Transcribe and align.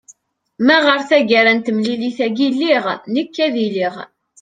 ma 0.65 0.77
ɣer 0.85 0.99
tagara 1.09 1.51
n 1.57 1.59
temlilit-agi 1.65 2.47
lliɣ 2.53 2.85
nekk 3.13 3.35
ad 3.45 3.55
iliɣ 3.65 3.95